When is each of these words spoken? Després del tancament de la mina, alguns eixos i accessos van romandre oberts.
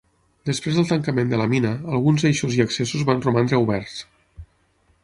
Després 0.49 0.79
del 0.79 0.87
tancament 0.91 1.29
de 1.33 1.39
la 1.41 1.47
mina, 1.51 1.75
alguns 1.99 2.27
eixos 2.31 2.59
i 2.61 2.65
accessos 2.67 3.07
van 3.13 3.23
romandre 3.29 3.63
oberts. 3.67 4.05